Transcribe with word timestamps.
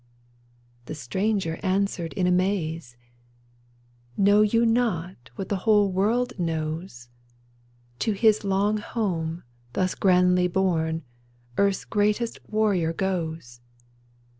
"The 0.87 0.95
stranger 0.95 1.59
answered 1.61 2.13
in 2.13 2.25
amaze 2.25 2.97
—"Know 4.17 4.41
you 4.41 4.65
not 4.65 5.29
what 5.35 5.49
the 5.49 5.57
whole 5.57 5.91
world 5.91 6.33
knows? 6.39 7.09
To 7.99 8.13
his 8.13 8.43
long 8.43 8.77
home, 8.77 9.43
thus 9.73 9.93
grandly 9.93 10.47
borne, 10.47 11.03
Earth's 11.55 11.85
greatest 11.85 12.39
warrior 12.47 12.93
goes. 12.93 13.61